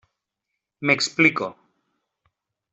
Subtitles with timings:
[0.87, 1.47] M'explico.